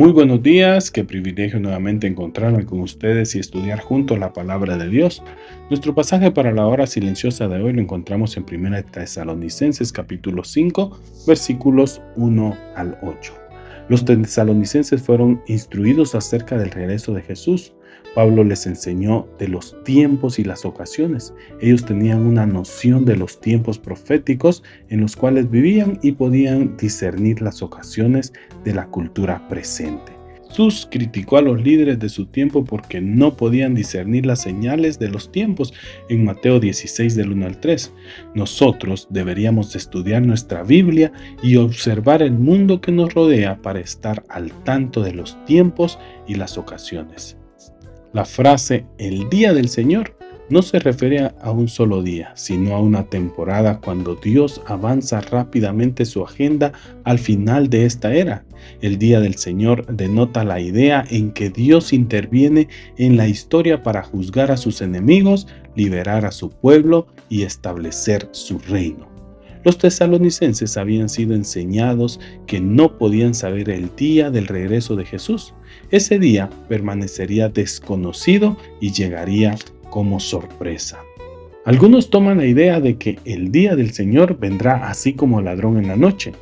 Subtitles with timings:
[0.00, 4.88] Muy buenos días, qué privilegio nuevamente encontrarme con ustedes y estudiar juntos la palabra de
[4.88, 5.22] Dios.
[5.68, 10.98] Nuestro pasaje para la hora silenciosa de hoy lo encontramos en 1 Tesalonicenses capítulo 5
[11.26, 13.49] versículos 1 al 8.
[13.88, 17.72] Los tesalonicenses fueron instruidos acerca del regreso de Jesús.
[18.14, 21.32] Pablo les enseñó de los tiempos y las ocasiones.
[21.60, 27.40] Ellos tenían una noción de los tiempos proféticos en los cuales vivían y podían discernir
[27.40, 28.32] las ocasiones
[28.64, 30.19] de la cultura presente.
[30.50, 35.08] Jesús criticó a los líderes de su tiempo porque no podían discernir las señales de
[35.08, 35.72] los tiempos
[36.08, 37.92] en Mateo 16 del 1 al 3.
[38.34, 44.50] Nosotros deberíamos estudiar nuestra Biblia y observar el mundo que nos rodea para estar al
[44.64, 47.36] tanto de los tiempos y las ocasiones.
[48.12, 50.16] La frase el día del Señor
[50.50, 56.04] no se refiere a un solo día, sino a una temporada cuando Dios avanza rápidamente
[56.04, 56.72] su agenda
[57.04, 58.44] al final de esta era.
[58.82, 64.02] El día del Señor denota la idea en que Dios interviene en la historia para
[64.02, 69.08] juzgar a sus enemigos, liberar a su pueblo y establecer su reino.
[69.62, 75.54] Los tesalonicenses habían sido enseñados que no podían saber el día del regreso de Jesús.
[75.90, 79.56] Ese día permanecería desconocido y llegaría
[79.90, 81.00] como sorpresa.
[81.66, 85.88] Algunos toman la idea de que el día del Señor vendrá así como ladrón en
[85.88, 86.32] la noche,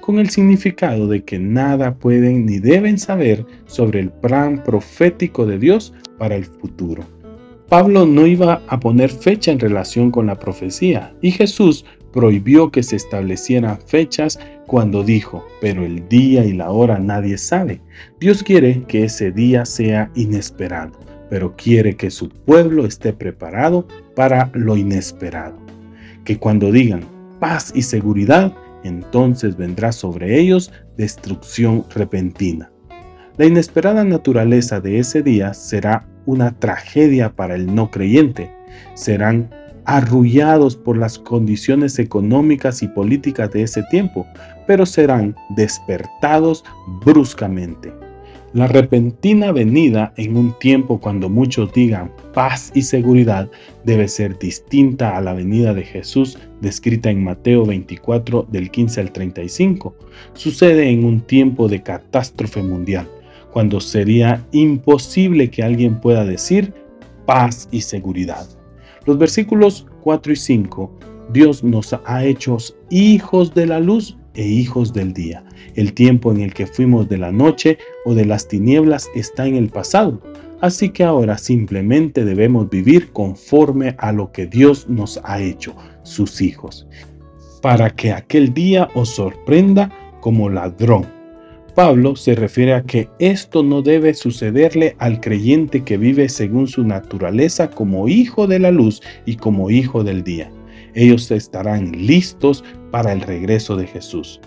[0.00, 5.58] con el significado de que nada pueden ni deben saber sobre el plan profético de
[5.58, 7.04] Dios para el futuro.
[7.68, 12.82] Pablo no iba a poner fecha en relación con la profecía y Jesús prohibió que
[12.82, 17.80] se establecieran fechas cuando dijo, pero el día y la hora nadie sabe.
[18.20, 20.92] Dios quiere que ese día sea inesperado,
[21.30, 25.58] pero quiere que su pueblo esté preparado para lo inesperado.
[26.24, 27.02] Que cuando digan
[27.40, 28.52] paz y seguridad,
[28.84, 32.70] entonces vendrá sobre ellos destrucción repentina.
[33.36, 38.50] La inesperada naturaleza de ese día será una tragedia para el no creyente.
[38.94, 39.48] Serán
[39.84, 44.26] arrullados por las condiciones económicas y políticas de ese tiempo,
[44.66, 46.64] pero serán despertados
[47.04, 47.92] bruscamente.
[48.54, 53.50] La repentina venida en un tiempo cuando muchos digan paz y seguridad
[53.84, 59.12] debe ser distinta a la venida de Jesús descrita en Mateo 24 del 15 al
[59.12, 59.94] 35.
[60.32, 63.06] Sucede en un tiempo de catástrofe mundial,
[63.52, 66.72] cuando sería imposible que alguien pueda decir
[67.26, 68.46] paz y seguridad.
[69.08, 70.90] Los versículos 4 y 5,
[71.32, 72.58] Dios nos ha hecho
[72.90, 75.42] hijos de la luz e hijos del día.
[75.76, 79.56] El tiempo en el que fuimos de la noche o de las tinieblas está en
[79.56, 80.20] el pasado.
[80.60, 86.42] Así que ahora simplemente debemos vivir conforme a lo que Dios nos ha hecho, sus
[86.42, 86.86] hijos,
[87.62, 91.17] para que aquel día os sorprenda como ladrón
[91.78, 96.82] Pablo se refiere a que esto no debe sucederle al creyente que vive según su
[96.82, 100.50] naturaleza como hijo de la luz y como hijo del día.
[100.96, 104.40] Ellos estarán listos para el regreso de Jesús.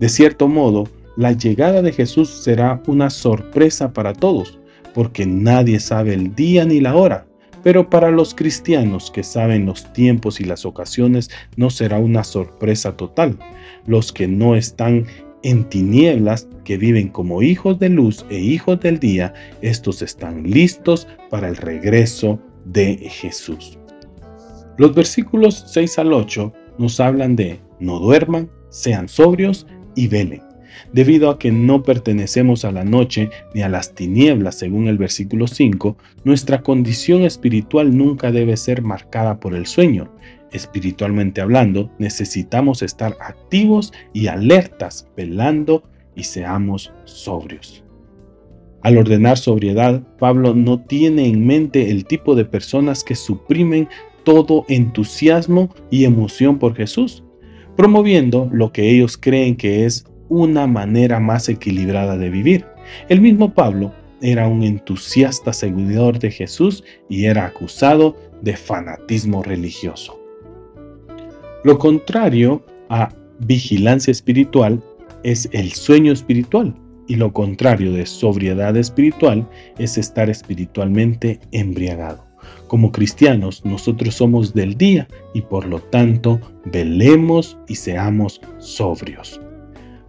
[0.00, 0.88] De cierto modo,
[1.18, 4.58] la llegada de Jesús será una sorpresa para todos,
[4.94, 7.26] porque nadie sabe el día ni la hora.
[7.62, 12.96] Pero para los cristianos que saben los tiempos y las ocasiones no será una sorpresa
[12.96, 13.38] total.
[13.84, 15.04] Los que no están
[15.42, 19.32] en tinieblas que viven como hijos de luz e hijos del día,
[19.62, 23.78] estos están listos para el regreso de Jesús.
[24.76, 30.42] Los versículos 6 al 8 nos hablan de no duerman, sean sobrios y velen.
[30.92, 35.46] Debido a que no pertenecemos a la noche ni a las tinieblas, según el versículo
[35.46, 40.10] 5, nuestra condición espiritual nunca debe ser marcada por el sueño.
[40.52, 45.82] Espiritualmente hablando, necesitamos estar activos y alertas, velando
[46.14, 47.84] y seamos sobrios.
[48.82, 53.88] Al ordenar sobriedad, Pablo no tiene en mente el tipo de personas que suprimen
[54.24, 57.24] todo entusiasmo y emoción por Jesús,
[57.76, 62.66] promoviendo lo que ellos creen que es una manera más equilibrada de vivir.
[63.08, 70.17] El mismo Pablo era un entusiasta seguidor de Jesús y era acusado de fanatismo religioso.
[71.68, 73.10] Lo contrario a
[73.40, 74.82] vigilancia espiritual
[75.22, 76.74] es el sueño espiritual
[77.06, 82.24] y lo contrario de sobriedad espiritual es estar espiritualmente embriagado.
[82.68, 89.38] Como cristianos, nosotros somos del día y por lo tanto velemos y seamos sobrios.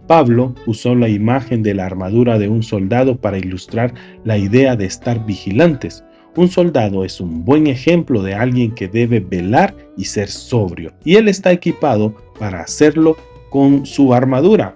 [0.06, 3.92] Pablo usó la imagen de la armadura de un soldado para ilustrar
[4.24, 6.04] la idea de estar vigilantes.
[6.40, 11.16] Un soldado es un buen ejemplo de alguien que debe velar y ser sobrio, y
[11.16, 13.18] él está equipado para hacerlo
[13.50, 14.74] con su armadura.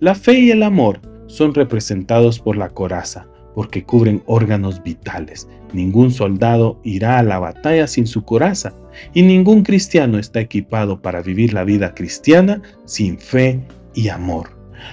[0.00, 5.48] La fe y el amor son representados por la coraza, porque cubren órganos vitales.
[5.72, 8.74] Ningún soldado irá a la batalla sin su coraza,
[9.14, 13.58] y ningún cristiano está equipado para vivir la vida cristiana sin fe
[13.94, 14.50] y amor.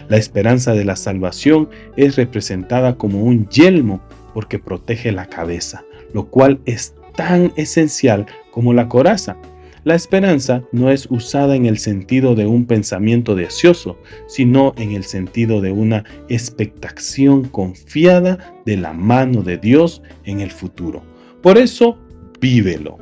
[0.07, 1.67] La esperanza de la salvación
[1.97, 3.99] es representada como un yelmo
[4.33, 5.85] porque protege la cabeza,
[6.15, 9.35] lo cual es tan esencial como la coraza.
[9.83, 15.03] La esperanza no es usada en el sentido de un pensamiento deseoso, sino en el
[15.03, 21.03] sentido de una expectación confiada de la mano de Dios en el futuro.
[21.41, 21.97] Por eso,
[22.39, 22.97] vívelo.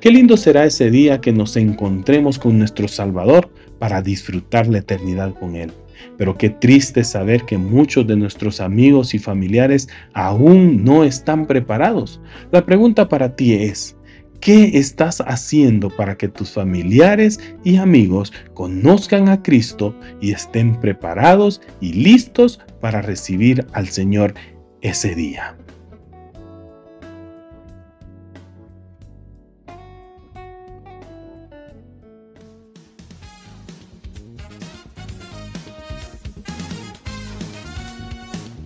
[0.00, 5.34] Qué lindo será ese día que nos encontremos con nuestro Salvador para disfrutar la eternidad
[5.38, 5.72] con Él.
[6.16, 12.20] Pero qué triste saber que muchos de nuestros amigos y familiares aún no están preparados.
[12.52, 13.96] La pregunta para ti es,
[14.40, 21.60] ¿Qué estás haciendo para que tus familiares y amigos conozcan a Cristo y estén preparados
[21.82, 24.32] y listos para recibir al Señor
[24.80, 25.58] ese día?